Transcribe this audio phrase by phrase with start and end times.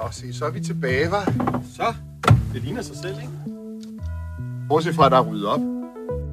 [0.00, 1.32] Nå, se, så er vi tilbage, var.
[1.76, 1.82] Så,
[2.54, 3.32] det ligner sig selv, ikke?
[4.68, 5.60] Bortset fra, at der er ryddet op.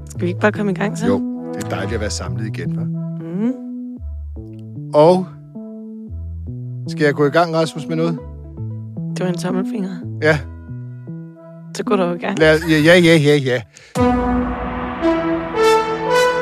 [0.09, 1.08] Skal vi ikke bare komme i gang så?
[1.08, 1.22] Jo,
[1.54, 2.85] det er dejligt at være samlet igen, hva'?
[3.24, 3.53] Mm.
[4.93, 5.27] Og
[6.90, 8.20] skal jeg gå i gang, Rasmus, med noget?
[9.17, 9.91] Det var en tommelfinger.
[10.21, 10.39] Ja,
[11.77, 12.39] Så går du i gang.
[12.39, 13.61] lad, ja, ja, ja, ja, ja.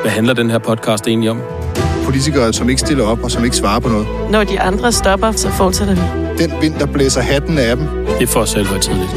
[0.02, 1.40] Hvad handler den her podcast egentlig om?
[2.04, 4.06] Politikere, som ikke stiller op og som ikke svarer på noget.
[4.30, 6.25] Når de andre stopper, så fortsætter vi.
[6.38, 7.86] Den vind, der blæser hatten af dem.
[7.86, 9.10] Det er for os selv tidligt.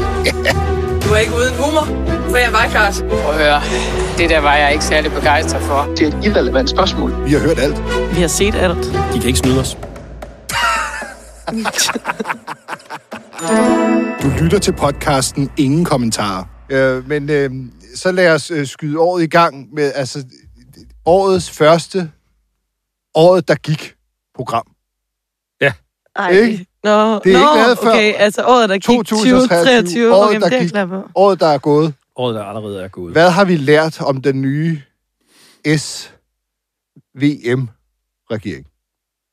[1.04, 1.84] Du er ikke uden humor,
[2.30, 3.04] for jeg var klart.
[3.08, 3.60] Prøv at høre,
[4.18, 5.88] det der var jeg ikke særlig begejstret for.
[5.96, 7.24] Det er et irrelevant spørgsmål.
[7.24, 7.78] Vi har hørt alt.
[8.16, 8.84] Vi har set alt.
[9.14, 9.78] De kan ikke snyde os.
[14.22, 16.44] Du lytter til podcasten Ingen Kommentarer.
[16.70, 17.50] Øh, men øh,
[17.94, 20.24] så lad os øh, skyde året i gang med altså
[21.04, 22.10] årets første
[23.14, 23.94] året, der gik
[24.34, 24.66] program.
[26.20, 26.30] Ej.
[26.30, 26.66] Ikke?
[26.84, 30.14] Nå, Det er Nå, ikke lavet før okay, altså året, der gik 2023, 2023.
[30.14, 31.10] året, Okay, der er gik.
[31.14, 31.94] Året, der er gået.
[32.16, 33.12] Året, der allerede er gået.
[33.12, 34.80] Hvad har vi lært om den nye
[37.18, 38.66] SVM-regering?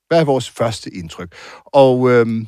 [0.08, 1.34] Hvad er vores første indtryk?
[1.66, 2.48] Og øhm,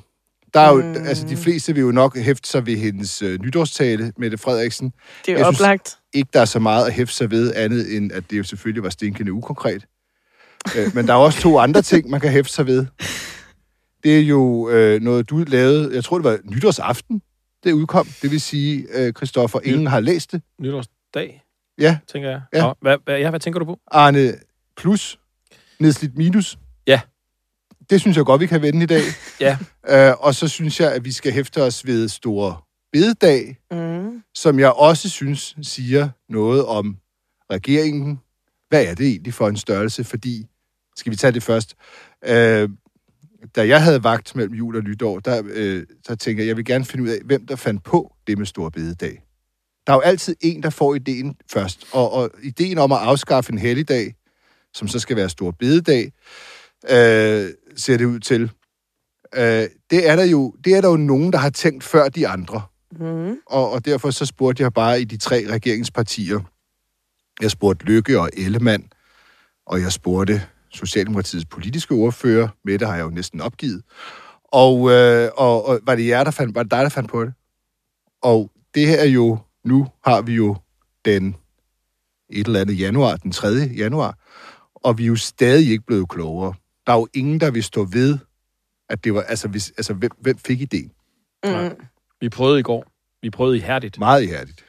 [0.53, 1.07] der er jo, Mm.
[1.07, 4.93] altså de fleste vil jo nok hæfte sig ved hendes øh, nytårstale, Mette Frederiksen.
[5.25, 5.95] Det er Jeg jo synes- oplagt.
[6.13, 8.83] Ikke der er så meget at hæfte sig ved, andet end at det jo selvfølgelig
[8.83, 9.85] var stinkende ukonkret.
[10.77, 12.85] øh, men der er også to andre ting, man kan hæfte sig ved.
[14.03, 17.21] Det er jo øh, noget, du lavede, jeg tror det var nytårsaften,
[17.63, 18.07] det udkom.
[18.21, 20.41] Det vil sige, øh, Christoffer, ingen har læst det.
[20.61, 21.43] Nytårsdag,
[21.79, 22.41] Ja, tænker jeg.
[22.53, 22.61] Ja.
[22.61, 23.79] Nå, hvad, hvad, ja, hvad tænker du på?
[23.91, 24.33] Arne
[24.77, 25.19] plus,
[25.79, 26.57] nedslidt minus.
[26.87, 27.01] Ja.
[27.89, 29.01] Det synes jeg godt, vi kan vende i dag.
[29.41, 29.57] Ja.
[29.89, 32.57] Øh, og så synes jeg, at vi skal hæfte os ved store
[32.93, 34.23] bededag, Mm.
[34.35, 36.97] som jeg også synes siger noget om
[37.51, 38.19] regeringen.
[38.69, 40.03] Hvad er det egentlig for en størrelse?
[40.03, 40.45] Fordi,
[40.95, 41.75] skal vi tage det først?
[42.25, 42.69] Øh,
[43.55, 46.65] da jeg havde vagt mellem jul og nytår, der, øh, så tænker jeg, jeg vil
[46.65, 49.23] gerne finde ud af, hvem der fandt på det med store bededag.
[49.87, 51.87] Der er jo altid en, der får ideen først.
[51.91, 54.15] Og, og ideen om at afskaffe en helligdag,
[54.73, 56.11] som så skal være stor bededag,
[56.89, 58.51] øh, ser det ud til.
[59.35, 62.27] Øh, det, er der jo, det er der jo nogen, der har tænkt før de
[62.27, 62.61] andre
[62.91, 63.37] Mm.
[63.45, 66.39] og, og derfor så spurgte jeg bare i de tre regeringspartier.
[67.41, 68.91] Jeg spurgte Lykke og Ellemann,
[69.65, 70.41] og jeg spurgte
[70.73, 73.83] Socialdemokratiets politiske ordfører, Mette har jeg jo næsten opgivet,
[74.43, 77.25] og, øh, og, og var det jer, der fandt, var det dig, der fandt på
[77.25, 77.33] det?
[78.21, 80.55] Og det her er jo, nu har vi jo
[81.05, 81.35] den
[82.29, 83.47] et eller andet januar, den 3.
[83.77, 84.17] januar,
[84.75, 86.53] og vi er jo stadig ikke blevet klogere.
[86.87, 88.17] Der er jo ingen, der vil stå ved,
[88.89, 90.91] at det var, altså, hvis, altså hvem, hvem fik ideen?
[91.43, 91.85] Mm.
[92.21, 92.85] Vi prøvede i går.
[93.21, 93.99] Vi prøvede ihærdigt.
[93.99, 94.65] Meget ihærdigt.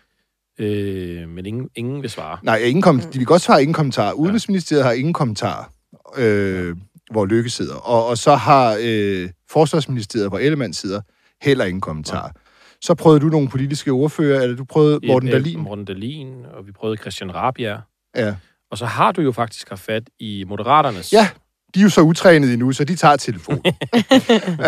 [0.59, 2.39] Øh, men ingen, ingen vil svare.
[2.43, 4.13] Nej, ingen kom, de vil godt svare ingen kommentar.
[4.13, 5.73] Udenrigsministeriet har ingen kommentar,
[6.17, 6.77] øh,
[7.11, 7.75] hvor Lykke sidder.
[7.75, 11.01] Og, og så har øh, Forsvarsministeriet, hvor Ellemann sidder,
[11.43, 12.33] heller ingen kommentar.
[12.81, 15.59] Så prøvede du nogle politiske ordfører, eller du prøvede Morten Øh, Dahlin?
[15.61, 17.81] Morten Dahlin, og vi prøvede Christian Rabia.
[18.17, 18.35] Ja.
[18.71, 21.13] Og så har du jo faktisk haft fat i Moderaternes.
[21.13, 21.29] ja,
[21.75, 23.63] de er jo så utrænede endnu, så de tager telefonen.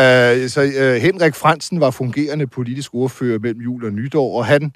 [0.00, 4.72] øh, så øh, Henrik Fransen var fungerende politisk ordfører mellem jul og nytår, og han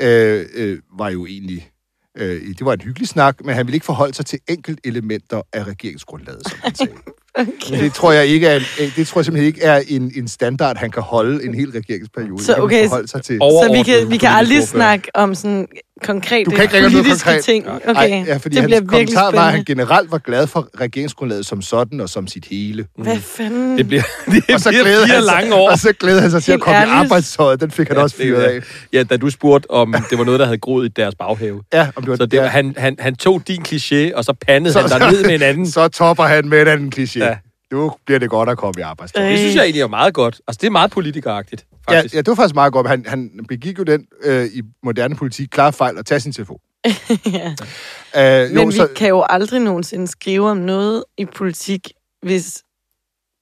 [0.00, 1.69] øh, øh, var jo egentlig...
[2.18, 5.42] Øh, det var en hyggelig snak, men han ville ikke forholde sig til enkelt elementer
[5.52, 6.92] af regeringsgrundlaget, som han sagde.
[7.34, 7.82] Okay.
[7.82, 10.76] Det tror jeg ikke er, en, det tror jeg simpelthen ikke er en, en standard,
[10.76, 12.44] han kan holde en hel regeringsperiode.
[12.44, 13.38] Så okay, sig til.
[13.38, 15.68] Så vi kan, vi kan aldrig snakke om sådan
[16.04, 17.44] konkrete Du kan ikke ringe noget politiske konkret.
[17.44, 17.68] ting.
[17.68, 20.46] Okay, Ej, ja, fordi det bliver hans virkelig kommentar var, at han generelt var glad
[20.46, 22.86] for regeringsgrundlaget som sådan og som sit hele.
[22.98, 23.78] Hvad fanden?
[23.78, 24.02] Det bliver,
[24.32, 25.70] det Og så bliver fire han sig, lange år.
[25.70, 26.94] Og så glædede han sig til at komme i ærligt.
[26.96, 27.60] arbejdstøjet.
[27.60, 28.60] Den fik han også det er fyret af.
[28.92, 31.62] Ja, da du spurgte, om det var noget, der havde groet i deres baghave.
[31.72, 34.24] Ja, om det var, Så det, var, ja, han, han, han tog din kliché, og
[34.24, 35.66] så pandede Så- han dig ned med en anden.
[35.76, 37.18] så topper han med en anden kliché.
[37.18, 37.36] Ja.
[37.70, 37.76] Ja.
[37.76, 39.26] Nu bliver det godt at komme i arbejdstøjet.
[39.26, 39.30] Øh.
[39.32, 40.40] Det synes jeg egentlig er meget godt.
[40.48, 42.14] Altså, det er meget politikeragtigt, Ja, faktisk.
[42.14, 42.88] ja, det var faktisk meget godt.
[42.88, 46.58] Han, han begik jo den øh, i moderne politik klare fejl at tage sin telefon.
[47.26, 48.44] ja.
[48.44, 51.92] Øh, Men vi kan jo aldrig nogensinde skrive om noget i politik,
[52.22, 52.62] hvis,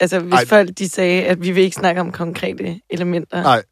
[0.00, 0.46] altså, hvis Ej.
[0.46, 3.42] folk de sagde, at vi vil ikke snakke om konkrete elementer.
[3.42, 3.62] Nej.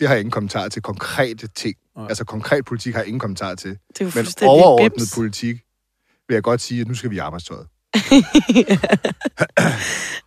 [0.00, 0.82] det har jeg ingen kommentar til.
[0.82, 1.74] Konkrete ting.
[1.96, 2.06] Nej.
[2.08, 3.70] Altså konkret politik har jeg ingen kommentar til.
[3.70, 5.14] Det er jo Men overordnet bims.
[5.14, 5.56] politik
[6.28, 7.66] vil jeg godt sige, at nu skal vi i arbejdstøjet.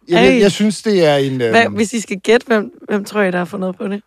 [0.09, 0.23] Ej.
[0.23, 1.35] jeg, jeg synes, det er en...
[1.37, 4.01] Hvad, Øhm, hvis I skal gætte, hvem, hvem tror I, der har fundet på det?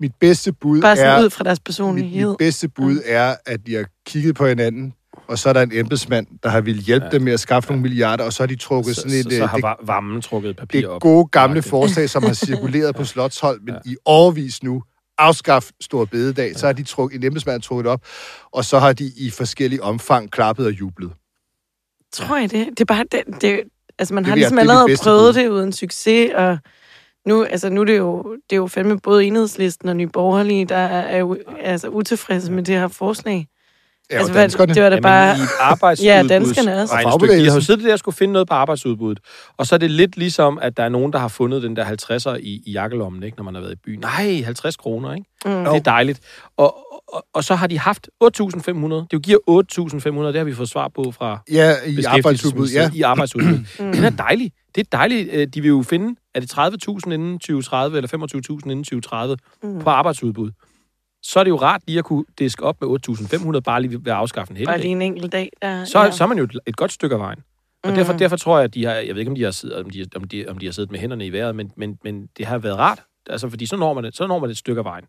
[0.00, 1.24] mit bedste bud Bare sådan er...
[1.24, 2.28] ud fra deres Mit, personlighed.
[2.28, 4.92] mit bedste bud er, at de har kigget på hinanden,
[5.28, 7.10] og så er der en embedsmand, der har ville hjælpe ja.
[7.10, 9.32] dem med at skaffe nogle milliarder, og så har de trukket så, sådan så, et...
[9.34, 11.00] så øh, har det, var- varmen trukket et papir det op.
[11.02, 11.70] gode gamle Martin.
[11.70, 14.82] forslag, som har cirkuleret på Slottshold, men i overvis nu,
[15.18, 18.00] afskaf Stor Bededag, så har de trukket, en embedsmand trukket op,
[18.52, 21.10] og så har de i forskellige omfang klappet og jublet.
[22.16, 22.66] Tror jeg det?
[22.70, 23.04] Det er bare...
[23.12, 23.60] Det, det,
[23.98, 25.42] altså, man Det har ligesom det er allerede prøvet bud.
[25.42, 26.58] det uden succes, og
[27.26, 30.64] Nu, altså, nu er det jo, det er jo fandme både enhedslisten og Nye Borgerlige,
[30.64, 33.46] der er, er jo, altså, utilfredse med det her forslag.
[34.10, 34.74] Ja, altså, danskerne.
[34.74, 35.26] det var da bare...
[35.28, 36.94] Jamen, i et arbejdsudbuds- Ja, danskerne også.
[36.94, 37.38] regnestykke.
[37.44, 39.24] De har jo siddet der og skulle finde noget på arbejdsudbuddet.
[39.56, 41.84] Og så er det lidt ligesom, at der er nogen, der har fundet den der
[41.84, 44.00] 50'er i, i jakkelommen, ikke, når man har været i byen.
[44.00, 45.26] Nej, 50 kroner, ikke?
[45.44, 45.50] Mm.
[45.64, 46.20] Det er dejligt.
[46.56, 48.30] Og, og, og så har de haft 8.500.
[48.30, 49.38] Det jo giver
[50.20, 52.90] 8.500, det har vi fået svar på fra Ja, i arbejdsudbud, ja.
[52.94, 53.58] I arbejdsudbud.
[53.94, 54.52] Den er dejlig.
[54.74, 55.28] Det er dejligt.
[55.32, 58.08] Øh, De vil jo finde, er det 30.000 inden 2030, eller
[58.62, 59.80] 25.000 inden 2030 Mm.
[59.80, 60.50] på arbejdsudbud.
[61.22, 62.88] Så er det jo rart lige at kunne diske op med
[63.56, 65.50] 8.500, bare lige ved at afskaffe en Bare heldig lige en enkelt dag.
[65.62, 66.10] Der, så, ja.
[66.10, 67.38] så er man jo et, et godt stykke af vejen.
[67.84, 67.96] Og Mm.
[67.96, 69.90] derfor, derfor tror jeg, at de har, jeg ved ikke, om de har siddet, om
[69.90, 72.46] de, om de, om de har siddet med hænderne i vejret, men, men, men det
[72.46, 73.02] har været rart.
[73.30, 75.04] Altså, fordi så når man, det, så når man et stykke af vejen.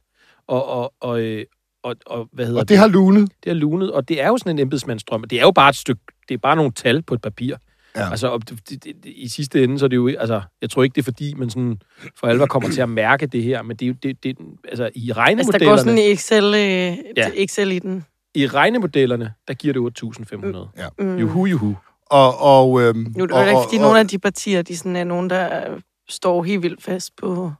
[0.48, 1.46] Og, og, og, øh,
[1.84, 3.32] og, og hvad hedder Og det har lunet.
[3.44, 5.24] det har lunet, og det er jo sådan en embedsmandsstrøm.
[5.24, 7.56] Det er jo bare et stykke, det er bare nogle tal på et papir.
[7.96, 8.10] Ja.
[8.12, 10.70] Altså, og det, det, det, i sidste ende, så er det jo, ikke- altså, jeg
[10.70, 11.82] tror ikke, det er fordi, man sådan
[12.20, 14.38] for alvor kommer til at mærke det her, men det er jo, det, det,
[14.70, 16.94] altså, i Altså, der regnemodellerne, går sådan en Excel, øh, Ja.
[17.18, 17.30] ja.
[17.36, 18.06] Excel i den.
[18.36, 21.04] i regnemodellerne, der giver det 8.500.
[21.04, 21.18] Mm.
[21.18, 21.76] Juhu, juhu.
[22.06, 24.62] Og, og, øhm, Nu er det og, jo ikke, fordi og, nogle af de partier,
[24.62, 25.64] de sådan er nogen, der
[26.10, 27.52] står helt vildt fast på...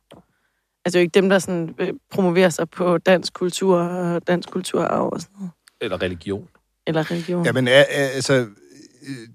[0.88, 4.50] Altså er jo ikke dem, der sådan, øh, promoverer sig på dansk kultur og dansk
[4.52, 5.52] kulturarv og sådan noget.
[5.82, 6.48] Eller religion.
[6.88, 7.46] Eller religion.
[7.46, 8.48] Ja, men altså, øh,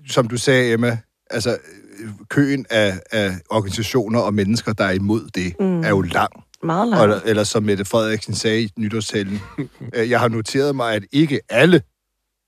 [0.08, 0.98] som du sagde, Emma,
[1.30, 5.80] altså, øh, køen af, af organisationer og mennesker, der er imod det, Mm.
[5.80, 6.32] er jo lang.
[6.62, 7.14] Meget langt.
[7.14, 9.40] Og, eller som Mette Frederiksen sagde i nytårstalen,
[10.12, 11.82] jeg har noteret mig, at ikke alle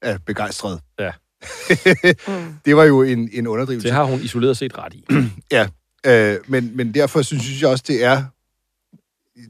[0.02, 0.80] er begejstrede.
[0.98, 1.10] Ja.
[2.28, 2.54] Mm.
[2.64, 3.88] det var jo en, en underdrivelse.
[3.88, 5.04] Det har hun isoleret set ret i.
[6.06, 8.22] Øh, men, men derfor synes jeg også, det er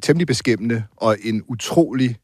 [0.02, 2.16] temmelig beskæmmende og en utrolig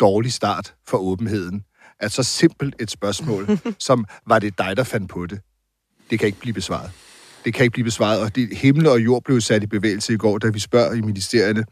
[0.00, 1.64] dårlig start for åbenheden.
[2.00, 5.40] At så simpelt et spørgsmål, som var det dig, der fandt på det,
[6.10, 6.90] det kan ikke blive besvaret.
[7.44, 10.16] Det kan ikke blive besvaret, og det, himmel og jord blev sat i bevægelse i
[10.16, 11.64] går, da vi spørger i ministerierne,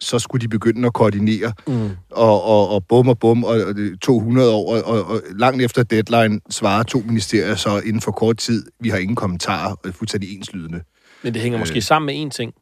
[0.00, 1.90] så skulle de begynde at koordinere, Mm.
[2.10, 5.22] og, og, og bum og bum, og, og det er 200 år, og, og, og
[5.38, 9.74] langt efter deadline svarer to ministerier så inden for kort tid, vi har ingen kommentarer,
[9.84, 10.82] og fuldstændig enslydende.
[11.22, 11.60] Men det hænger Øh.
[11.60, 12.52] måske sammen med en ting.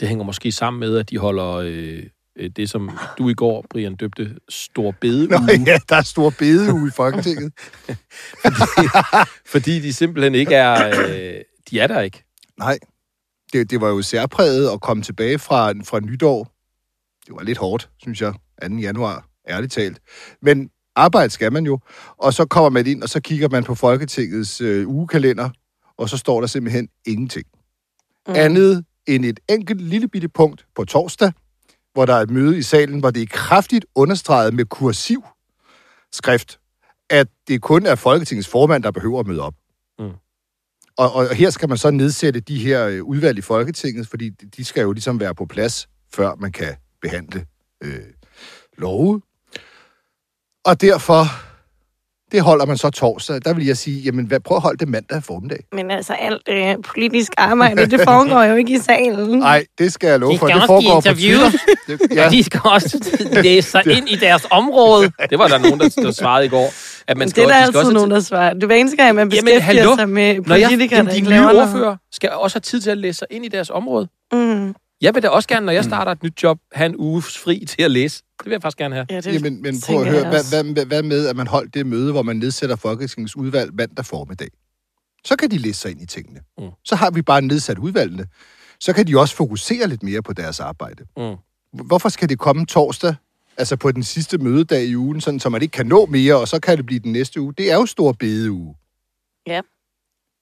[0.00, 2.02] Det hænger måske sammen med, at de holder øh,
[2.36, 6.30] øh, det, som du i går, Brian, døbte Stor Bede Nå ja, der er stor
[6.30, 7.52] bedeuge i Folketinget.
[9.52, 10.88] Fordi de simpelthen ikke er...
[11.08, 11.40] Øh,
[11.70, 12.24] de er der ikke.
[12.58, 12.78] Nej,
[13.52, 16.44] det, det var jo særpræget at komme tilbage fra, fra nytår.
[17.26, 18.76] Det var lidt hårdt, synes jeg, 2.
[18.76, 19.98] januar, ærligt talt.
[20.42, 21.78] Men arbejde skal man jo.
[22.16, 25.50] Og så kommer man ind, og så kigger man på Folketingets øh, ugekalender,
[25.98, 27.46] og så står der simpelthen ingenting.
[28.28, 28.34] Mm.
[28.36, 31.32] Andet end et enkelt lille bitte punkt på torsdag,
[31.92, 35.24] hvor der er et møde i salen, hvor det er kraftigt understreget med kursiv
[36.12, 36.60] skrift,
[37.10, 39.54] at det kun er Folketingets formand, der behøver at møde op.
[39.98, 40.10] Mm.
[40.98, 44.46] Og, og her skal man så nedsætte de her øh, udvalg i Folketinget, fordi de-
[44.56, 47.46] de skal jo ligesom være på plads, før man kan behandle
[47.82, 48.00] øh,
[48.78, 49.22] love.
[50.64, 51.24] Og derfor,
[52.32, 53.40] det holder man så torsdag.
[53.44, 55.58] Der vil jeg sige, jamen hvad, prøv at holde det mandag formiddag.
[55.72, 59.38] Men altså, alt øh, politisk arbejde, det foregår jo ikke i salen.
[59.38, 60.46] Nej, det skal jeg love De for.
[60.46, 61.52] skal Det også give foregår på interviews.
[61.86, 62.06] Twitter.
[62.06, 62.30] Det, ja, Ja.
[62.30, 65.10] De skal også læse sig ind i deres område.
[65.30, 66.72] Det var der nogen, der, der svarede i går.
[67.08, 68.54] At man skal det er der også, de skal altid også nogen, der svarer.
[68.54, 69.96] Det er hver eneste gang, man Jamen, beskæftiger hallo?
[69.96, 71.62] sig med Når jeg, politikere, jamen, der de ikke nye laver noget.
[71.62, 74.08] ordfører skal også have tid til at læse sig ind i deres område.
[74.32, 74.74] Mm.
[75.00, 77.64] Jeg vil da også gerne, når jeg starter et nyt job, have en uge fri
[77.68, 78.22] til at læse.
[78.38, 79.06] Det vil jeg faktisk gerne have.
[79.10, 81.86] Ja, det Jamen, men prøv at høre, hvad, hvad, hvad med, at man holdt det
[81.86, 84.48] møde, hvor man nedsætter Folketingets udvalg mandag formiddag?
[85.24, 86.40] Så kan de læse sig ind i tingene.
[86.58, 86.68] Mm.
[86.84, 88.26] Så har vi bare nedsat udvalgene.
[88.80, 91.04] Så kan de også fokusere lidt mere på deres arbejde.
[91.16, 91.36] Mm.
[91.86, 93.14] Hvorfor skal det komme torsdag,
[93.56, 96.48] altså på den sidste mødedag i ugen, sådan, så man ikke kan nå mere, og
[96.48, 97.54] så kan det blive den næste uge?
[97.58, 98.74] Det er jo stor bedeuge.
[99.46, 99.60] Ja.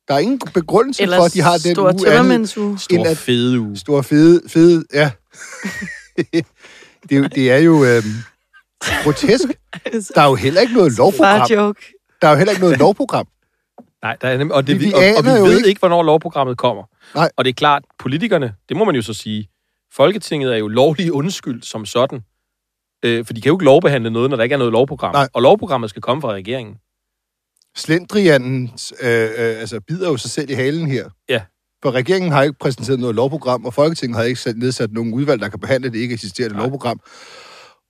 [0.08, 2.02] Der er ingen begrundelse Eller for, at de har den stor uge andet.
[2.06, 2.78] tømmermændsuge.
[2.78, 3.76] Stor fede uge.
[3.76, 5.10] Stor fede, fede, ja.
[7.08, 8.02] det, er jo- det er jo øhm,
[9.04, 9.44] grotesk.
[10.14, 11.46] Der er jo heller ikke noget lovprogram.
[11.50, 11.80] Joke.
[12.22, 13.26] Der er jo heller ikke noget lovprogram.
[14.02, 16.58] Nej, der er nemlig, og, det, Vi- og, og vi ved ikke- ikke, hvornår lovprogrammet
[16.58, 16.82] kommer.
[17.14, 17.30] Nej.
[17.36, 19.48] Og det er klart, politikerne, det må man jo så sige,
[19.92, 22.20] Folketinget er jo lovlig undskyldt som sådan.
[23.04, 25.14] Øh, for de kan jo ikke lovbehandle noget, når der ikke er noget lovprogram.
[25.14, 25.28] Nej.
[25.32, 26.74] Og lovprogrammet skal komme fra regeringen.
[27.76, 28.70] Slendrianen
[29.02, 29.30] øh, øh,
[29.60, 31.08] altså, bider jo sig selv i halen her.
[31.28, 31.42] Ja.
[31.82, 35.40] For regeringen har ikke præsenteret noget lovprogram, og Folketinget har ikke sat, nedsat nogen udvalg,
[35.40, 36.62] der kan behandle det ikke eksisterende Nej.
[36.64, 37.00] lovprogram.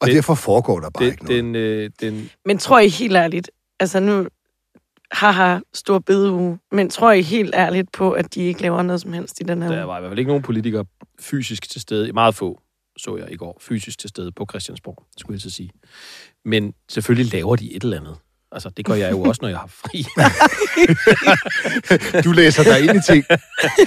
[0.01, 1.45] Og Det- derfor foregår der bare Det, ikke noget.
[1.45, 3.51] den, øh, den, Men tror I helt ærligt,
[3.81, 4.27] altså nu,
[5.13, 9.13] haha, stor bedeuge, men tror I helt ærligt på, at de ikke laver noget som
[9.13, 10.85] helst i den her der var i hvert fald ikke nogen politikere
[11.21, 12.13] fysisk til stede.
[12.13, 12.61] Meget få,
[12.99, 15.71] så jeg i går, fysisk til stede på Christiansborg, skulle jeg så sige.
[16.45, 18.17] Men selvfølgelig laver de et eller andet.
[18.57, 20.05] Altså, det gør jeg jo også, når jeg har fri.
[22.25, 23.25] Du læser dig ind i ting.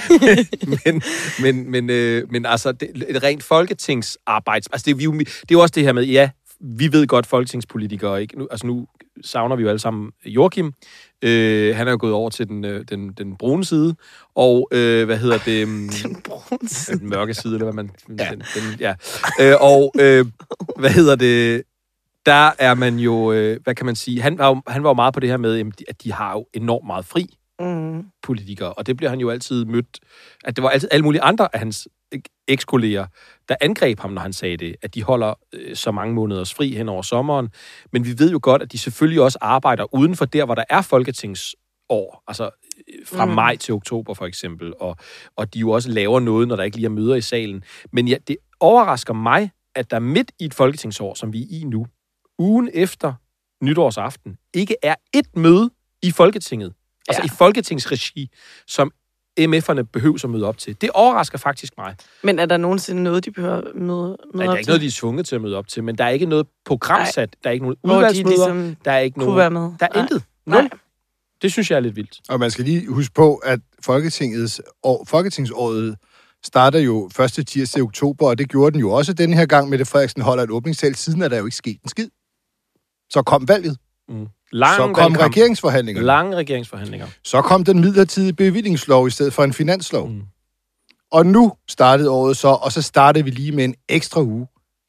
[0.84, 1.02] men,
[1.40, 4.66] men, men, øh, men altså, det, et rent folketingsarbejds...
[4.66, 7.06] Altså, det, er, vi, jo- det er jo også det her med, ja, vi ved
[7.06, 8.38] godt folketingspolitikere, ikke?
[8.38, 8.86] Nu, altså, nu
[9.24, 10.72] savner vi jo alle sammen Joachim.
[11.22, 13.94] Øh, han er jo gået over til den, øh, den, den brune side.
[14.34, 15.64] Og, øh, hvad hedder det?
[15.64, 17.90] um, Den brune Ja, den mørke side, eller hvad man...
[18.18, 18.28] Ja.
[18.30, 18.94] Den, den, ja.
[19.40, 20.26] Øh, og, øh,
[20.78, 21.62] hvad hedder det?
[22.26, 24.94] Der er man jo, øh, hvad kan man sige, han var, jo, han var jo
[24.94, 27.26] meget på det her med, at de har jo enormt meget fri,
[27.60, 28.04] Mm.
[28.22, 29.98] politikere, og det bliver han jo altid mødt,
[30.44, 33.06] at det var altid alle mulige andre af hans ek- ekskolleger,
[33.48, 36.74] der angreb ham, når han sagde det, at de holder øh, så mange måneders fri
[36.74, 37.48] hen over sommeren.
[37.92, 40.64] Men vi ved jo godt, at de selvfølgelig også arbejder uden for der, hvor der
[40.70, 43.24] er folketingsår, altså øh, fra.
[43.24, 43.30] Mm.
[43.32, 44.96] maj til oktober for eksempel, og,
[45.36, 47.64] og de jo også laver noget, når der ikke lige er møder i salen.
[47.92, 51.64] Men ja, det overrasker mig, at der midt i et folketingsår, som vi er i
[51.64, 51.86] nu,
[52.40, 53.12] ugen efter
[53.64, 55.70] nytårsaften, ikke er et møde
[56.02, 56.72] i Folketinget,
[57.08, 57.26] altså Ja.
[57.26, 58.30] i folketingsregi,
[58.66, 58.92] som
[59.40, 60.80] MF'erne behøver at møde op til.
[60.80, 61.94] Det overrasker faktisk mig.
[62.22, 64.86] Men er der nogensinde noget, de behøver møde, møde Nej, der er ikke noget, de
[64.86, 67.52] er tvunget til at møde op til, men der er ikke noget programsat, der er
[67.54, 69.38] ikke nogen hvor de udvalgsmøder, ligesom der er ikke kunne nogen...
[69.38, 69.60] være med?
[69.60, 70.02] Der er Nej.
[70.02, 70.22] intet.
[70.46, 70.68] Nej.
[71.42, 72.20] Det synes jeg er lidt vildt.
[72.28, 75.96] Og man skal lige huske på, at Folketingets år, Folketingsåret
[76.44, 77.46] starter jo 1.
[77.46, 79.68] tirsdag i oktober, og det gjorde den jo også den her gang.
[79.68, 80.94] Mette Frederiksen holder et åbningstal.
[80.94, 82.08] Siden er der jo ikke sket en skid.
[83.10, 83.76] Så kom valget.
[84.08, 84.26] Mm.
[84.52, 85.16] Lang så kom valgkamp.
[85.16, 86.06] regeringsforhandlingerne.
[86.06, 87.06] Lange regeringsforhandlinger.
[87.24, 90.08] Så kom den midlertidige bevillingslov i stedet for en finanslov.
[90.08, 90.22] Mm.
[91.12, 94.46] Og nu startede året så, og så startede vi lige med en ekstra uge.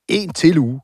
[0.08, 0.82] En til uge,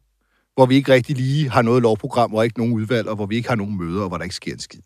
[0.56, 3.36] hvor vi ikke rigtig lige har noget lovprogram, hvor ikke nogen udvalg, og hvor vi
[3.36, 4.82] ikke har nogen møder, og hvor der ikke sker en skid.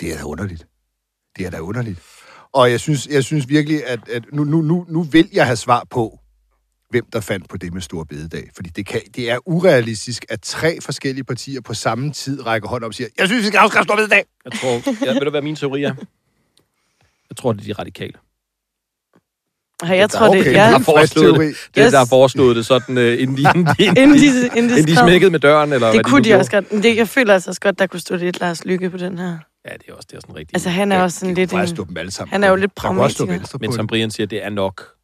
[0.00, 0.66] Det er da underligt.
[1.38, 1.98] Det er da underligt.
[2.52, 5.56] Og jeg synes, jeg synes virkelig, at, at nu, nu, nu, nu vil jeg have
[5.56, 6.20] svar på,
[6.90, 8.50] hvem der fandt på det med stor bededag.
[8.56, 12.84] Fordi det, kan, det er urealistisk, at tre forskellige partier på samme tid rækker hånd
[12.84, 14.24] op og siger, jeg synes, vi skal afskaffe stor bededag.
[14.44, 15.94] Jeg tror, ja, ved du hvad min teori er?
[17.30, 18.12] Jeg tror, det er de radikale.
[19.82, 20.70] Ja, jeg tror, okay, det jeg er...
[20.70, 21.38] har foreslået.
[21.38, 21.92] Det er, Yes.
[21.92, 24.86] der har foreslået det sådan, øh, inden, de, inden, de, Inden de, inden de, inden
[24.86, 26.40] de smækkede med døren, eller hvad Det kunne de gjorde.
[26.40, 26.72] også godt.
[26.72, 29.18] Men det, jeg føler altså også godt, der kunne stå lidt Lars Lykke på den
[29.18, 29.38] her.
[29.68, 30.56] Ja, det er også, det er sådan rigtigt.
[30.56, 32.28] Altså, han er også sådan Det lidt en...
[32.28, 32.60] han er jo det.
[32.60, 33.26] lidt pragmatiker.
[33.60, 33.88] Men som det.
[33.88, 34.95] Brian siger, det er nok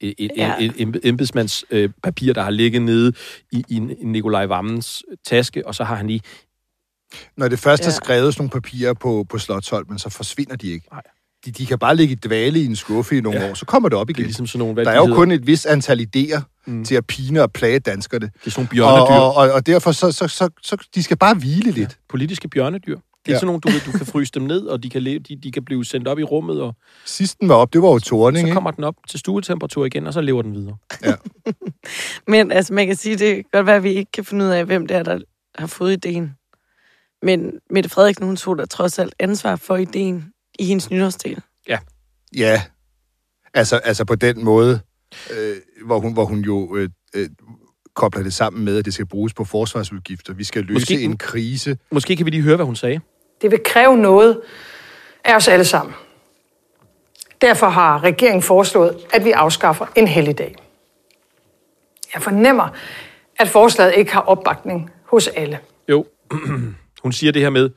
[0.00, 0.54] et, Ja.
[0.60, 0.72] et,
[1.04, 3.12] et øh, papir, der har ligget nede
[3.52, 6.20] i, i, i Nikolaj Vammens taske, og så har han lige...
[7.36, 7.90] Når det først er Ja.
[7.90, 10.86] skrevet sådan nogle papirer på, på Slottholmen, så forsvinder de ikke.
[10.92, 11.02] Nej.
[11.44, 13.50] De, de kan bare ligge i dvale i en skuffe i nogle Ja.
[13.50, 14.26] år, så kommer det op Det er igen.
[14.26, 15.16] ligesom sådan nogle, hvad Der er jo hedder.
[15.16, 16.84] kun et vis antal idéer Mm.
[16.84, 18.26] til at pine og plage danskerne.
[18.26, 19.20] Det er sådan nogle Og, bjørnedyr.
[19.22, 21.78] og, og, og derfor så, så, så, så de skal bare hvile lidt.
[21.90, 22.98] Ja, politiske bjørnedyr.
[23.28, 23.38] Det er Ja.
[23.38, 25.64] sådan nogle, du, du kan fryse dem ned, og de kan, leve, de, de kan
[25.64, 28.46] blive sendt op i rummet, og Sidst den var op, det var jo Torning, så
[28.46, 28.54] ikke?
[28.54, 30.76] kommer den op til stuetemperatur igen, og så lever den videre.
[32.32, 34.50] Men altså, man kan sige, det kan godt være, at vi ikke kan finde ud
[34.50, 35.18] af, hvem det er, der
[35.58, 36.30] har fået ideen.
[37.22, 40.24] Men Mette Frederiksen, hun tog da trods alt ansvar for ideen
[40.58, 41.42] i hendes nytårstal.
[42.36, 42.62] Ja,
[43.54, 44.80] altså, altså på den måde,
[45.38, 45.56] øh,
[45.86, 47.28] hvor, hun, hvor hun jo øh, øh,
[47.94, 50.34] kobler det sammen med, at det skal bruges på forsvarsudgifter.
[50.34, 51.02] Vi skal løse Måske...
[51.02, 51.78] en krise.
[51.92, 53.00] Måske kan vi lige høre, hvad hun sagde.
[53.42, 54.40] Det vil kræve noget
[55.24, 55.94] af os alle sammen.
[57.40, 60.56] Derfor har regeringen foreslået, at vi afskaffer en helligdag.
[62.14, 62.68] Jeg fornemmer,
[63.38, 65.58] at forslaget ikke har opbakning hos alle.
[65.88, 66.06] Jo,
[67.02, 67.70] hun siger det her med,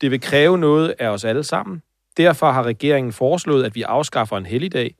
[0.00, 1.82] det vil kræve noget af os alle sammen.
[2.16, 4.94] Derfor har regeringen foreslået, at vi afskaffer en helligdag.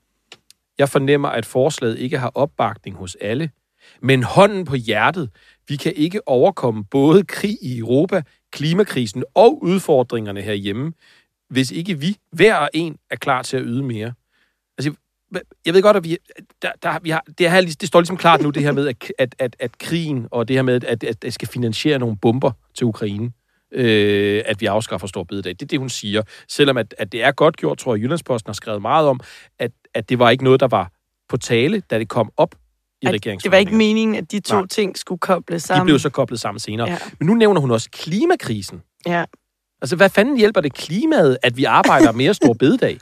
[0.79, 3.50] Jeg fornemmer, at forslaget ikke har opbakning hos alle.
[4.00, 5.31] Men hånden på hjertet,
[5.68, 8.22] vi kan ikke overkomme både krig i Europa,
[8.52, 10.92] klimakrisen og udfordringerne herhjemme,
[11.50, 14.12] hvis ikke vi, hver og en, er klar til at yde mere.
[14.78, 14.94] Altså,
[15.66, 16.16] jeg ved godt, at vi,
[16.62, 19.12] der, der, vi har, det, her, det står ligesom klart nu, det her med, at,
[19.18, 22.50] at, at, at krigen og det her med, at, at at skal finansiere nogle bomber
[22.75, 23.32] til Ukraine,
[23.72, 25.52] øh, at vi afskaffer stor bededag.
[25.52, 26.22] Det er det, hun siger.
[26.48, 29.20] Selvom at, at det er godt gjort, tror jeg, Jyllandsposten har skrevet meget om,
[29.58, 30.90] at, at det var ikke noget, der var
[31.28, 32.54] på tale, da det kom op
[33.02, 33.40] i regeringsforhandlingerne.
[33.43, 34.67] det var ikke meningen, at de to Nej.
[34.67, 35.85] ting skulle kobles De sammen.
[35.87, 36.88] blev så koblet sammen senere.
[36.90, 36.99] Ja.
[37.19, 38.83] Men nu nævner hun også klimakrisen.
[39.07, 39.25] Ja.
[39.83, 42.99] Altså, hvad fanden hjælper det klimaet, at vi arbejder mere stor bededag?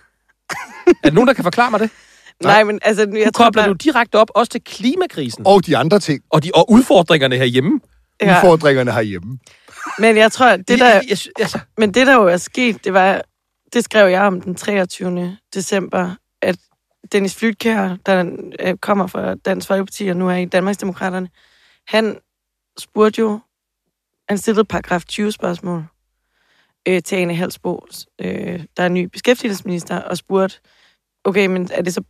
[0.86, 1.90] er der nogen, der kan forklare mig det?
[2.42, 3.68] Nej, men altså, Nu jeg tror kobler bare...
[3.68, 6.22] du direkte op også til klimakrisen Og de andre ting.
[6.30, 7.80] og, de, og udfordringerne herhjemme.
[8.22, 8.36] Ja.
[8.36, 9.38] Udfordringerne herhjemme.
[9.98, 11.00] Men jeg tror, det der,
[11.40, 13.22] altså, men det der jo er sket, det var,
[13.72, 15.36] det skrev jeg om den 23.
[15.54, 16.10] december,
[17.12, 18.24] Dennis Flytkær, der
[18.60, 21.28] øh, kommer fra Dansk Folkeparti og nu er i Danmarksdemokraterne,
[21.86, 22.18] han
[22.78, 23.40] spurgte jo,
[24.28, 25.84] han stillede paragraf 20 spørgsmål
[26.88, 27.86] øh, til Ane Halsbo,
[28.18, 30.60] øh, der er ny beskæftigelsesminister, og spurgte,
[31.24, 32.02] okay, men er det så,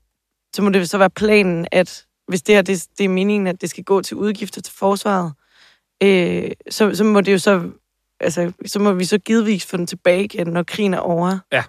[0.54, 3.60] så må det så være planen, at hvis det her, det, det er meningen, at
[3.60, 5.32] det skal gå til udgifter til forsvaret,
[6.02, 7.70] øh, så, så må det jo så
[8.20, 11.38] altså, så må vi så givetvis få den tilbage igen, når krigen er over.
[11.52, 11.64] Ja.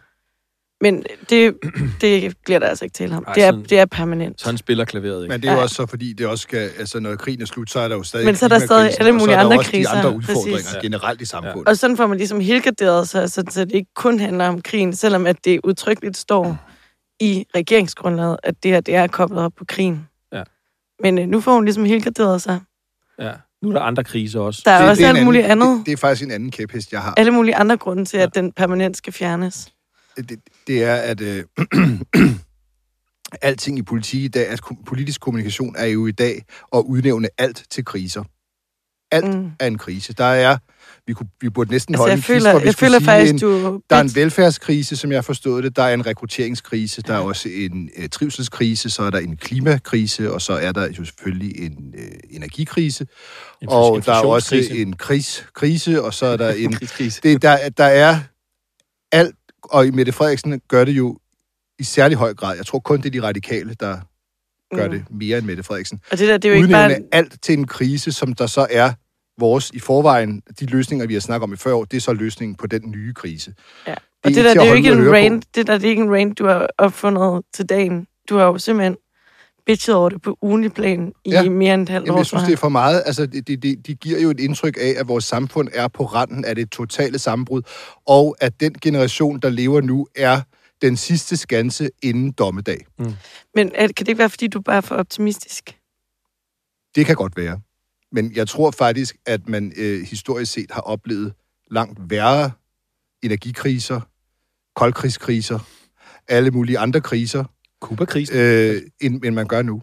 [0.81, 1.53] Men det,
[2.01, 3.23] det bliver der altså ikke tale om.
[3.27, 4.41] Ej, det, er, sådan- det er permanent.
[4.41, 5.31] Sådan spiller klaveret ikke.
[5.33, 5.63] Men det er jo Ja.
[5.63, 8.03] også så, fordi det også skal, altså når krigen er slut, så er der jo
[8.03, 9.91] stadig Men så er der stadig alle og så mulige er der andre også kriser,
[9.91, 10.77] de andre udfordringer præcis.
[10.81, 11.67] generelt i samfundet.
[11.67, 14.93] Og sådan får man ligesom helgarderet sig, så, så det ikke kun handler om krigen,
[14.95, 16.57] selvom at det udtrykkeligt står
[17.19, 20.07] i regeringsgrundlaget, at det her det er koblet op på krigen.
[20.33, 20.43] Ja.
[21.03, 22.59] Men øh, nu får hun ligesom helgarderet sig.
[23.19, 23.31] Ja.
[23.61, 24.61] Nu er der andre kriser også.
[24.65, 25.77] Der er Det- også det er alt muligt anden, andet.
[25.77, 27.13] Det, det er faktisk en anden kæphest, jeg har.
[27.17, 29.69] alle mulige andre grunde til, at den permanent skal fjernes.
[30.17, 31.43] Det, det er, at øh,
[33.41, 36.45] alting i politik i dag, at ko- politisk kommunikation er jo i dag
[36.75, 38.23] at udnævne alt til kriser.
[39.11, 39.51] Alt Mm.
[39.59, 40.13] er en krise.
[40.13, 40.57] Der er,
[41.07, 42.99] vi, kunne, vi burde næsten Altså, holde jeg en føler, quiz, vi jeg skulle føler
[42.99, 43.81] sige faktisk, en, du...
[43.89, 45.75] der er en velfærdskrise, som jeg har forstået det.
[45.75, 47.01] Der er en rekrutteringskrise.
[47.01, 48.89] Der er også en øh, trivselskrise.
[48.89, 50.33] Så er der en klimakrise.
[50.33, 53.07] Og så er der jo selvfølgelig en øh, energikrise.
[53.67, 56.03] Og der er også en kris, krise.
[56.03, 56.71] Og så er der en
[57.23, 58.19] det, der, der er
[59.11, 61.17] alt, og Mette Frederiksen gør det jo
[61.79, 62.55] i særlig høj grad.
[62.57, 63.97] Jeg tror kun, det er de radikale, der
[64.75, 64.91] gør Mm.
[64.91, 65.99] det mere end Mette Frederiksen.
[66.11, 67.03] Og det der, det er jo ikke Udnævne bare...
[67.11, 68.91] alt til en krise, som der så er
[69.39, 70.41] vores i forvejen.
[70.59, 72.91] De løsninger, vi har snakket om i før år, det er så løsningen på den
[72.91, 73.53] nye krise.
[73.87, 73.93] Ja.
[73.93, 75.85] Og Det det, er der, ikke det er jo ikke en rant, det der, det
[75.85, 78.07] er ikke en rant, du har opfundet til dagen.
[78.29, 78.97] Du har jo simpelthen
[79.67, 81.49] bitchet over det på ugenlig plan i Ja.
[81.49, 82.19] mere end et halvt Jamen, år.
[82.19, 83.03] jeg synes, det er for meget.
[83.05, 86.05] Altså, det, det, det, de giver jo et indtryk af, at vores samfund er på
[86.05, 87.61] randen af det totale sammenbrud,
[88.07, 90.41] og at den generation, der lever nu, er
[90.81, 92.85] den sidste skanse inden dommedag.
[93.55, 95.77] Men er, kan det ikke være, fordi du bare er for optimistisk?
[96.95, 97.59] Det kan godt være.
[98.11, 101.33] Men jeg tror faktisk, at man øh, historisk set har oplevet
[101.71, 102.51] langt værre
[103.23, 104.01] energikriser,
[104.75, 105.59] koldkrigskriser,
[106.27, 107.43] alle mulige andre kriser,
[107.81, 108.35] Kuba-krisen.
[108.37, 109.81] øh, end, end man gør nu.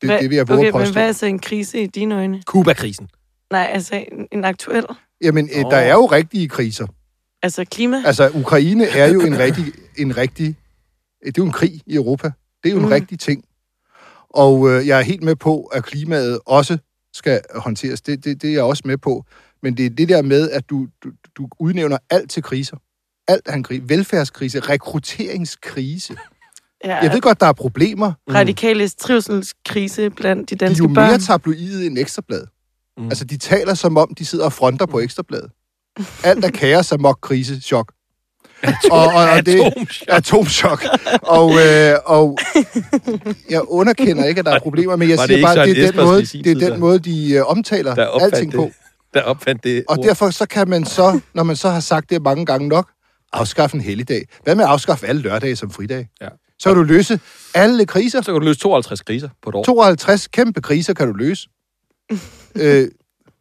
[0.00, 0.92] Det, Hvad- det vil jeg våge okay, at men påstå.
[0.92, 2.42] hvad er så en krise i dine øjne?
[2.46, 3.08] Kuba-krisen.
[3.50, 4.84] Nej, altså en, en aktuel.
[5.20, 5.70] Jamen, øh, Nå.
[5.70, 6.86] der er jo rigtige kriser.
[7.42, 8.02] Altså klima.
[8.06, 9.64] Altså, Ukraine er jo en rigtig,
[9.98, 10.46] en rigtig...
[11.20, 12.30] Det er jo en krig i Europa.
[12.62, 12.88] Det er jo en Mm.
[12.88, 12.92] mm.
[12.92, 13.44] rigtig ting.
[14.30, 16.78] Og øh, jeg er helt med på, at klimaet også
[17.14, 18.00] skal håndteres.
[18.00, 19.24] Det, det, det er jeg også med på.
[19.62, 22.76] Men det er det der med, at du, du, du udnævner alt til kriser.
[23.28, 23.82] Alt er en krise.
[23.88, 26.16] Velfærdskrise, rekrutteringskrise.
[26.84, 28.12] Ja, Jeg ved godt, der er problemer.
[28.34, 31.20] radikale trivselskrise blandt de De er danske jo mere børn.
[31.20, 32.40] tabloide end ekstrablad.
[32.96, 33.02] Mm.
[33.02, 33.08] Mm.
[33.08, 35.50] Altså, de taler som om, de sidder og fronter på ekstrabladet.
[36.24, 37.92] Alt er kaos, amok, krise, chok.
[38.90, 39.60] og, og, og det,
[40.08, 40.08] Atomchok.
[40.08, 40.84] atomchok.
[41.22, 42.38] Og, øh, og
[43.50, 45.90] jeg underkender ikke, at der er problemer, men jeg var siger bare, Søren det er,
[45.92, 48.58] den måde, det er den måde, de øh, omtaler Der alting det.
[48.58, 48.70] på.
[49.14, 50.04] Der opfandt det Og ord.
[50.04, 52.90] derfor så kan man så, når man så har sagt det mange gange nok,
[53.32, 54.22] afskaffe en helligdag.
[54.44, 56.08] Hvad med at afskaffe alle lørdage som fridag?
[56.20, 56.28] Ja.
[56.62, 57.20] Så kan du løse
[57.54, 58.20] alle kriser.
[58.22, 59.64] Så kan du løse 52 kriser på et år.
[59.64, 61.48] 52 kæmpe kriser kan du løse.
[62.62, 62.88] øh,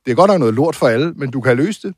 [0.06, 1.96] det er godt nok noget lort for alle, men du kan løse det.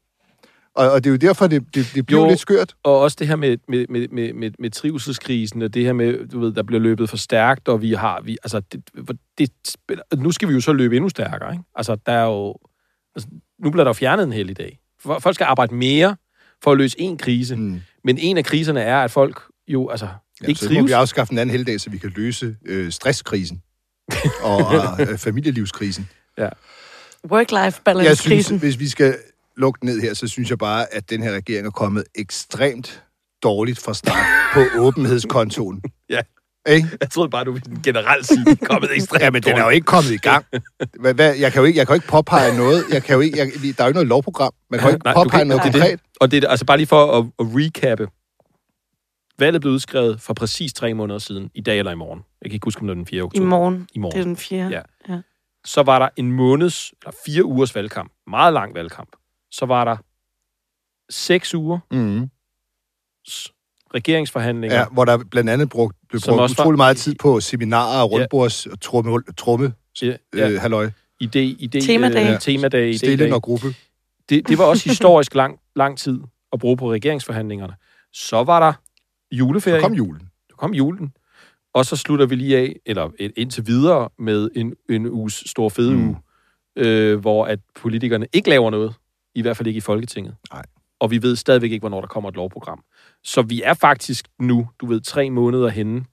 [0.75, 2.27] Og, og det er jo derfor, det, det, det bliver Jo.
[2.29, 2.75] lidt skørt.
[2.83, 6.27] Og også det her med, med, med, med, med, med trivselskrisen, og det her med,
[6.27, 8.81] du ved, der bliver løbet for stærkt, og vi har, vi, altså, det,
[9.37, 11.63] det spiller, nu skal vi jo så løbe endnu stærkere, ikke?
[11.75, 12.55] Altså, der er jo,
[13.15, 13.29] altså,
[13.63, 14.79] nu bliver der jo fjernet en hel i dag.
[15.19, 16.15] Folk skal arbejde mere
[16.63, 17.81] for at løse en krise, Mm.
[18.03, 20.07] men en af kriserne er, at folk jo, altså,
[20.43, 20.87] Ja, ikke så må trives.
[20.87, 23.61] vi afskaffe en anden helligdag, så vi kan løse øh, stresskrisen
[24.41, 24.61] og,
[25.01, 26.09] øh, familielivskrisen.
[26.39, 28.59] Work-life Jeg synes, balance-krisen.
[28.59, 29.15] hvis vi skal
[29.57, 33.03] lukke den ned her, så synes jeg bare, at den her regering er kommet ekstremt
[33.43, 35.81] dårligt fra start på åbenhedskontoen.
[36.09, 36.19] Ja.
[36.69, 36.89] Ikke?
[37.01, 39.53] Jeg troede bare, du ville generelt sige, at det er kommet ekstremt Ja, men den
[39.57, 40.45] er jo ikke kommet i gang.
[40.99, 42.83] Hvad, hvad, jeg, kan jo ikke, jeg kan jo ikke påpege noget.
[42.91, 44.51] Jeg kan jo ikke, jeg, der er jo ikke noget lovprogram.
[44.71, 45.73] Man kan jo ikke Nej, påpege kan- noget det.
[45.73, 45.99] konkret.
[46.19, 48.07] Og det er altså bare lige for at, at recappe.
[49.39, 52.19] Valget blev udskrevet for præcis tre måneder siden, i dag eller i morgen.
[52.41, 53.17] Jeg kan ikke huske, om det var den 4.
[53.17, 53.47] I oktober.
[53.47, 53.87] morgen.
[53.93, 54.15] I morgen.
[54.15, 54.69] Det er den fjerde.
[54.75, 55.13] Ja.
[55.13, 55.21] ja.
[55.65, 58.11] Så var der en måneds, eller fire ugers valgkamp.
[58.27, 59.09] Meget lang valgkamp.
[59.51, 59.97] Så var der
[61.09, 62.29] seks uger Mm.
[63.95, 64.77] regeringsforhandlinger.
[64.77, 68.03] Ja, hvor der blandt andet brugt, blev brugt også var- utrolig meget tid på seminarer
[68.03, 70.49] og rundbords og tromme, tromme Ja, ja.
[70.49, 70.85] øh, halløj.
[71.23, 72.33] Idé, idé, Temadage.
[72.33, 73.35] Øh, temadage, Stilling idédage.
[73.35, 73.67] og gruppe.
[74.29, 76.19] Det, det var også historisk lang, lang tid
[76.53, 77.73] at bruge på regeringsforhandlingerne.
[78.13, 78.73] Så var der
[79.37, 79.79] juleferie.
[79.79, 80.29] Så kom julen.
[80.49, 81.13] Så kom julen.
[81.73, 85.93] Og så slutter vi lige af, eller indtil videre, med en, en uges stor fede
[85.93, 86.07] mm.
[86.07, 86.17] uge,
[86.75, 88.93] øh, hvor at politikerne ikke laver noget.
[89.35, 90.35] I hvert fald ikke i Folketinget.
[90.53, 90.63] Nej.
[90.99, 92.83] Og vi ved stadigvæk ikke, hvornår der kommer et lovprogram.
[93.23, 96.05] Så vi er faktisk nu, du ved, tre måneder henne,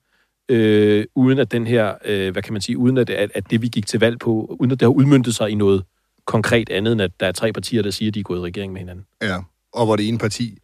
[0.49, 3.61] øh, uden at den her, øh, hvad kan man sige, uden at, at, at det,
[3.61, 5.83] vi gik til valg på, uden at det har udmyndtet sig i noget
[6.25, 8.41] konkret andet, end at der er tre partier, der siger, at de er gået i
[8.41, 9.05] regering med hinanden.
[9.21, 9.37] Ja,
[9.73, 10.57] og hvor det ene parti,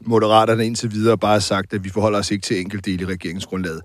[0.00, 3.82] Moderaterne indtil videre, bare har sagt, at vi forholder os ikke til enkeltdele i regeringsgrundlaget.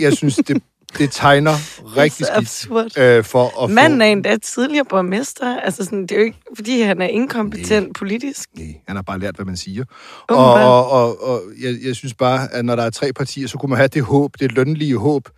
[0.00, 0.62] Jeg synes, det,
[0.98, 1.52] det tegner
[1.96, 4.02] rigtig så skidt øh, for at Manden få...
[4.02, 5.60] er endda tidligere borgmester.
[5.60, 7.92] Altså sådan, det er jo ikke, fordi han er inkompetent Nej.
[7.92, 8.48] politisk.
[8.56, 9.84] Nej, han har bare lært, hvad man siger.
[10.28, 10.64] Og, Åbenbart.
[10.64, 13.70] og, og, og jeg, jeg synes bare, at når der er tre partier, så kunne
[13.70, 15.28] man have det håb, det lønlige håb,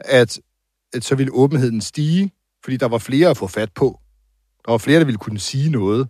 [0.00, 0.40] at,
[0.92, 2.32] at så ville åbenheden stige,
[2.64, 4.00] fordi der var flere at få fat på.
[4.66, 6.08] Der var flere, der ville kunne sige noget.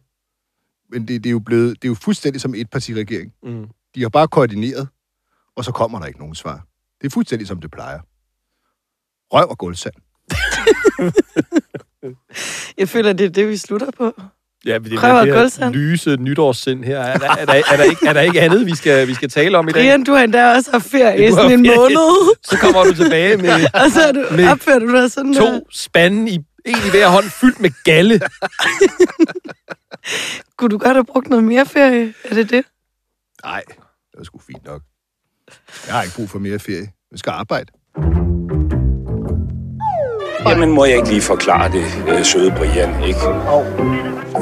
[0.91, 3.33] Men det, det, er, jo blevet, det er jo fuldstændig som et partiregering.
[3.43, 3.67] Mm.
[3.95, 4.89] De har bare koordineret,
[5.57, 6.67] og så kommer der ikke nogen svar.
[7.01, 8.01] Det er fuldstændig som det plejer.
[9.33, 9.95] Røv og gulvsand.
[12.79, 14.21] Jeg føler, det er det, vi slutter på.
[14.67, 16.99] Ja, men det er det her lyse nytårssind her.
[16.99, 19.31] Er der, er, der, er, der ikke, er der ikke andet, vi skal, vi skal
[19.31, 19.83] tale om i dag?
[19.83, 22.37] Brian, du har endda også haft ferie i sådan en måned.
[22.45, 23.51] Så kommer du tilbage med
[23.85, 27.09] Og så er du, Med opfører du dig sådan to spande i en i hver
[27.09, 28.15] hånd, fyldt med galle.
[30.57, 32.15] Kunne du godt have brugt noget mere ferie?
[32.25, 32.65] Er det det?
[33.45, 33.63] Nej,
[34.13, 34.83] det er sgu fint nok.
[35.87, 36.93] Jeg har ikke brug for mere ferie.
[37.11, 37.73] Jeg skal arbejde.
[40.47, 43.21] Jamen, må jeg ikke lige forklare det, øh, søde Brian, ikke?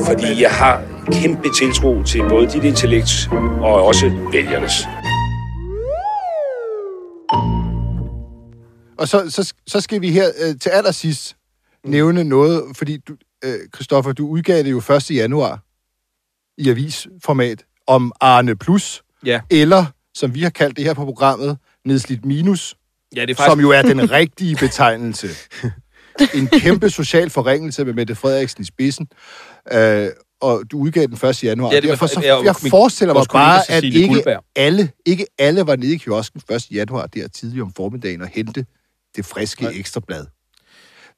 [0.06, 3.28] Fordi jeg har kæmpe tiltro til både dit intellekt
[3.60, 4.72] og også vælgernes.
[8.98, 11.35] Og så, så, så skal vi her øh, til allersidst
[11.86, 15.10] nævne noget, fordi du, øh, Christoffer, du udgav det jo 1.
[15.10, 15.62] januar
[16.58, 19.40] i avisformat om Arne Plus, Ja.
[19.50, 22.74] eller som vi har kaldt det her på programmet, Nedslidt Minus,
[23.16, 25.28] Ja, det er som jo er den rigtige betegnelse.
[26.34, 29.08] En kæmpe social forringelse med Mette Frederiksen i spidsen.
[29.72, 30.08] Øh,
[30.40, 31.44] og du udgav den 1.
[31.44, 31.70] januar.
[31.70, 34.44] Ja, det var- Derfor så, jeg min- forestiller mig bare, at ikke Guldberg.
[34.56, 36.70] alle, ikke alle var nede i kiosken 1.
[36.70, 38.66] januar der tidligt om formiddagen og hente
[39.16, 39.72] det friske Nej.
[39.76, 40.26] ekstrablad.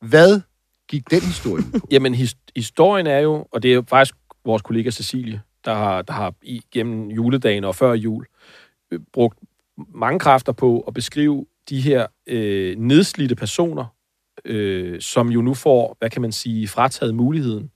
[0.08, 0.40] Hvad
[0.88, 1.86] gik den historie på?
[1.90, 6.02] Jamen, his, historien er jo, og det er jo faktisk vores kollega Cecilie, der har,
[6.02, 8.26] der har igennem juledagen og før jul
[8.92, 9.38] øh, brugt
[9.94, 13.84] mange kræfter på at beskrive de her øh, nedslidte personer,
[14.44, 17.70] øh, som jo nu får, hvad kan man sige, frataget muligheden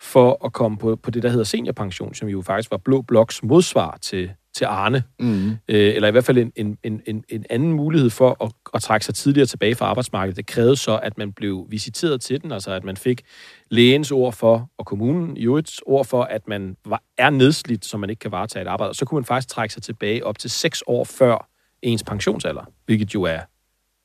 [0.00, 3.42] for at komme på, på det, der hedder seniorpension, som jo faktisk var Blå Bloks
[3.42, 5.02] modsvar til, til Arne.
[5.20, 5.50] Mm.
[5.50, 8.82] øh, eller i hvert fald en, en, en, en, en anden mulighed for at, at
[8.82, 10.36] trække sig tidligere tilbage fra arbejdsmarkedet.
[10.36, 13.22] Det krævede så, at man blev visiteret til den, altså at man fik
[13.70, 17.96] lægens ord for, og kommunen i øvrigt ord for, at man var, er nedslidt, så
[17.96, 18.90] man ikke kan varetage et arbejde.
[18.90, 21.48] Og så kunne man faktisk trække sig tilbage op til seks år før
[21.82, 23.40] ens pensionsalder, hvilket jo er,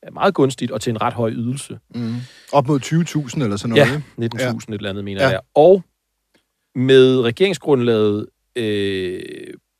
[0.02, 1.78] er meget gunstigt og til en ret høj ydelse.
[1.94, 2.14] Mm.
[2.52, 4.02] Op mod 20.000 eller sådan noget.
[4.18, 4.36] Ja, ikke?
[4.36, 4.50] 19.000 ja.
[4.50, 5.28] et eller andet, mener ja.
[5.28, 5.40] jeg.
[5.54, 5.82] Og
[6.74, 9.20] med regeringsgrundlaget øh,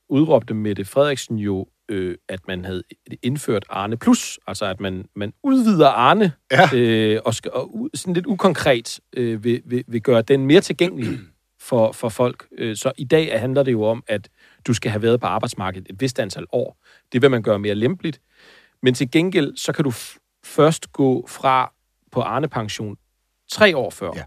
[0.09, 2.83] udråbte Mette Frederiksen jo, øh, at man havde
[3.23, 6.69] indført Arne Plus, altså at man, man udvider Arne, Ja.
[6.77, 11.19] øh, og, skal, og sådan lidt ukonkret øh, vil, vil, vil gøre den mere tilgængelig
[11.69, 12.47] for, for folk.
[12.59, 14.29] Øh, så i dag handler det jo om, at
[14.67, 16.79] du skal have været på arbejdsmarkedet et vist antal år.
[17.13, 18.21] Det vil man gøre mere lempeligt.
[18.83, 19.93] Men til gengæld, så kan du
[20.45, 21.73] først gå fra
[22.13, 22.97] på Arne-pension
[23.53, 24.23] tre år før Ja.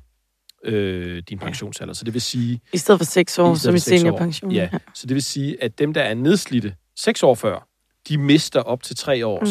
[0.66, 0.70] Ja.
[0.72, 1.94] øh, din pensionsalder.
[1.94, 2.62] Så det vil sige...
[2.74, 4.52] I stedet for seks år, i stedet som i seniorpension.
[4.52, 7.68] Ja, så det vil sige, at dem, der er nedslidte seks år før,
[8.10, 9.50] de mister op til tre års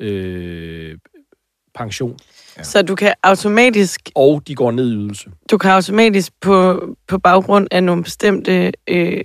[0.00, 0.06] mm.
[0.06, 0.98] øh,
[1.74, 2.18] pension,
[2.62, 5.30] Så du kan automatisk, og de går ned i ydelse.
[5.50, 9.20] du kan automatisk på, på baggrund af nogle bestemte øh,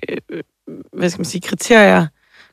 [0.93, 2.07] hvad skal man sige, kriterier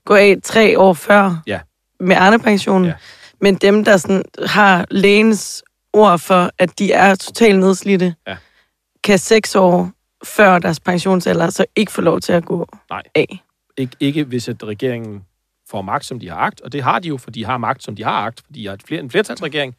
[0.04, 1.60] gå af tre år før Ja.
[2.00, 2.86] med Arne-pensionen.
[2.86, 2.94] Ja.
[3.40, 8.36] Men dem, der sådan har lægens ord for, at de er totalt nedslidte, Ja.
[9.04, 9.90] kan seks år
[10.24, 13.02] før deres pensionsalder så ikke få lov til at gå Nej.
[13.14, 13.42] af.
[13.80, 15.24] Ik- ikke hvis at regeringen
[15.70, 17.82] får magt, som de har agt, og det har de jo, for de har magt,
[17.82, 19.74] som de har agt, fordi de har et fler, en flertalsregering,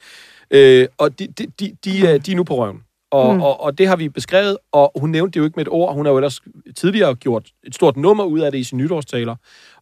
[0.51, 2.83] øh, og de, de, de, de, er, de er nu på røven.
[3.11, 3.41] Og, mm.
[3.41, 5.93] og, og det har vi beskrevet, og hun nævnte det jo ikke med et ord.
[5.95, 6.41] Hun har jo ellers
[6.75, 9.35] tidligere gjort et stort nummer ud af det i sine nytårstaler,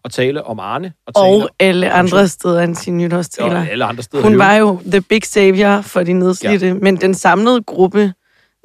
[0.03, 0.93] og tale om Arne.
[1.07, 3.59] Og, tale Og alle andre steder end sine nytårstaler.
[3.59, 4.23] og alle andre steder.
[4.23, 6.73] Hun var jo the big savior for de nedslidte, ja.
[6.73, 8.13] men den samlede gruppe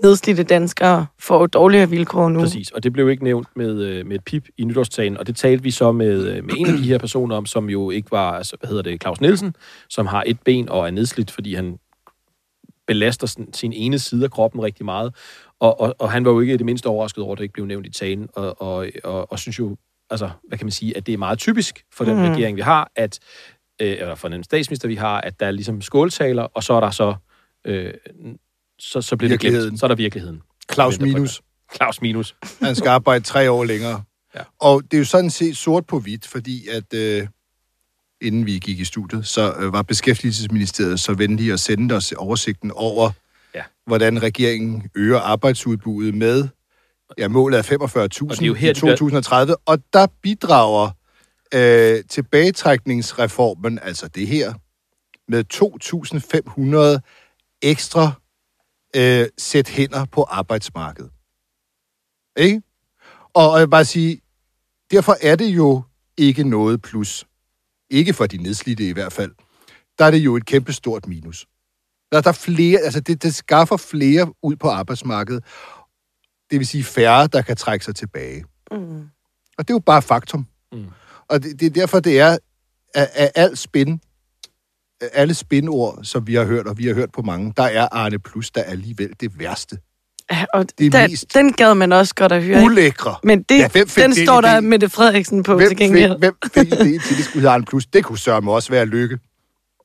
[0.02, 2.40] nedslidte danskere får jo dårligere vilkår nu.
[2.40, 5.36] Præcis, og det blev ikke nævnt med, øh, med et pip i nytårstalen, og det
[5.36, 8.10] talte vi så med, øh, med en af de her personer om, som jo ikke
[8.10, 9.54] var, altså, hvad hedder det, Claus Nielsen,
[9.88, 11.78] som har et ben og er nedslidt, fordi han
[12.86, 15.14] belaster sin, sin ene side af kroppen rigtig meget,
[15.60, 17.66] og, og, og han var jo ikke det mindste overrasket over, at det ikke blev
[17.66, 19.76] nævnt i talen, og, og, og, og synes jo,
[20.14, 22.22] altså, hvad kan man sige, at det er meget typisk for den mm.
[22.22, 23.18] regering, vi har, at,
[23.82, 26.80] øh, eller for den statsminister, vi har, at der er ligesom skåltaler, og så er
[26.80, 27.14] der så,
[27.66, 27.94] øh,
[28.78, 29.68] så, så bliver det Virkeligheden.
[29.68, 29.80] glemt.
[29.80, 30.42] Så er der virkeligheden.
[30.72, 31.42] Claus på Minus.
[31.76, 32.36] Claus Minus.
[32.62, 34.02] Han skal arbejde tre år længere.
[34.34, 34.40] Ja.
[34.60, 37.26] Og det er jo sådan set sort på hvidt, fordi at øh,
[38.20, 42.70] inden vi gik i studiet, så øh, var Beskæftigelsesministeriet så venlige at sende os oversigten
[42.70, 43.10] over,
[43.54, 43.62] Ja.
[43.86, 46.48] hvordan regeringen øger arbejdsudbuddet med,
[47.18, 50.06] ja, målet er 45.000 Og det er jo her, i de gør- 2030, og der
[50.22, 50.90] bidrager
[51.54, 54.54] øh, tilbagetrækningsreformen, altså det her,
[55.28, 55.44] med
[56.98, 57.00] 2.500
[57.62, 58.12] ekstra
[58.96, 61.10] øh, sæt hænder på arbejdsmarkedet.
[62.36, 62.62] Ikke?
[63.34, 64.20] Og, og jeg vil bare sige,
[64.90, 65.82] derfor er det jo
[66.16, 67.24] ikke noget plus.
[67.90, 69.32] Ikke for de nedslidte i hvert fald.
[69.98, 71.46] Der er det jo et kæmpestort minus.
[72.12, 75.44] Der, der er flere, altså det, det skaffer flere ud på arbejdsmarkedet.
[76.50, 78.44] Det vil sige færre, der kan trække sig tilbage.
[78.70, 78.78] Mm.
[79.58, 80.46] Og det er jo bare faktum.
[80.72, 80.84] Mm.
[81.28, 82.38] Og det, det er derfor, det er
[82.94, 84.00] af, af alt spin,
[85.00, 87.88] af alle spinord, som vi har hørt, og vi har hørt på mange, der er
[87.92, 89.78] Arne Plus, der er alligevel det værste.
[90.30, 92.56] Ja, og Det er den, mest den gad man også godt at høre.
[92.58, 92.64] ikke?
[92.72, 93.16] Ulækre.
[93.22, 94.60] Men det, Ja, den den står der idé?
[94.60, 96.12] Mette Frederiksen på Hvem til gengæld.
[96.12, 97.86] fik, hvem fik idéen til, det skulle hedde Arne Plus?
[97.86, 99.18] Det kunne sørge også være Lykke.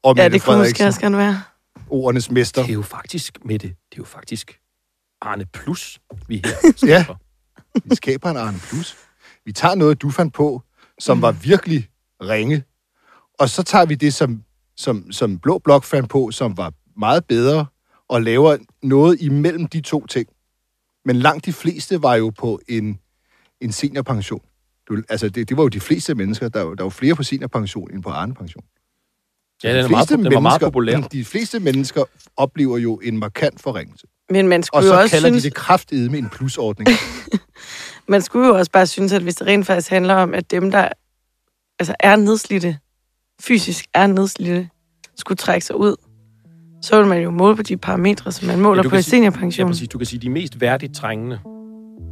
[0.03, 1.41] Og Ja, Mette det kunne måske også gerne være.
[1.89, 2.61] ordenes mester.
[2.61, 4.59] Det er jo faktisk, Mette, det er jo faktisk
[5.21, 6.87] Arne Plus, vi er her.
[6.87, 7.05] Ja.
[7.85, 8.97] Vi skaber en Arne Plus.
[9.45, 10.61] Vi tager noget, du fandt på,
[10.99, 11.89] som var virkelig
[12.21, 12.63] ringe,
[13.39, 14.43] og så tager vi det, som,
[14.75, 17.65] som, som Blå Blok fandt på, som var meget bedre,
[18.07, 20.27] og laver noget imellem de to ting.
[21.05, 22.99] Men langt de fleste var jo på en,
[23.61, 24.41] en seniorpension.
[24.87, 26.49] Du, altså, det, det var jo de fleste mennesker.
[26.49, 28.63] Der, der var flere på seniorpension end på Arne-pension.
[29.63, 30.99] Ja, De den, er meget, fleste den var meget mennesker- populær.
[31.01, 32.03] De fleste mennesker
[32.37, 34.07] oplever jo en markant forringelse.
[34.29, 36.89] Men man Og skulle, så jo også kalder synes, de det kraftedeme en plusordning.
[38.07, 40.71] man skulle jo også bare synes, at hvis det rent faktisk handler om, at dem,
[40.71, 40.89] der
[41.79, 42.77] altså er nedslidte,
[43.41, 44.69] fysisk er nedslidte,
[45.17, 45.95] skulle trække sig ud,
[46.81, 49.03] så vil man jo måle på de parametre, som man måler du på kan i
[49.03, 49.67] sige- Ja, seniorpension.
[49.69, 49.87] præcis.
[49.87, 51.39] Du kan sige, de mest værdigt trængende,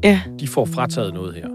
[0.04, 1.48] Ja, de får frataget noget her.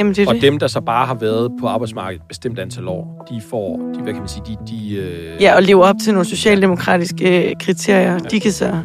[0.00, 0.42] Jamen det er Og det.
[0.42, 4.00] dem, der så bare har været på arbejdsmarkedet et bestemt antal år, de får, de,
[4.02, 4.56] hvad kan man sige, de...
[4.70, 8.78] de øh, Ja, og leve op til nogle socialdemokratiske øh, kriterier, de kan så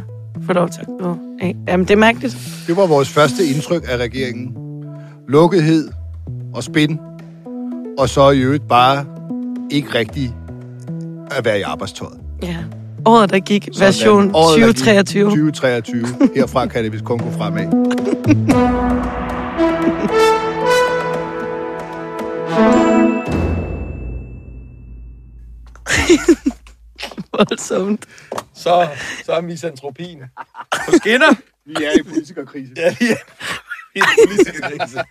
[0.45, 1.55] få lov til at gå af.
[1.67, 2.37] Jamen, det er mærkeligt.
[2.67, 4.55] Det var vores første indtryk af regeringen.
[5.27, 5.87] Lukkethed
[6.53, 6.99] og spin,
[7.97, 9.05] og så i øvrigt bare
[9.71, 10.35] ikke rigtig
[11.31, 12.17] at være i arbejdstøjet.
[12.43, 12.55] Ja.
[13.05, 13.85] Året, der gik, Sådan.
[13.87, 15.29] version Året, der gik 2023.
[15.29, 16.05] 2023.
[16.35, 17.65] Herfra kan det vist kun gå fremad.
[27.33, 28.05] Voldsomt.
[28.53, 28.87] Så,
[29.25, 30.23] så er misantropien
[30.85, 31.35] på skinner.
[31.65, 32.73] Vi er i politikerkrise.
[32.77, 33.17] Ja, vi er
[33.95, 35.03] i en politisk krise.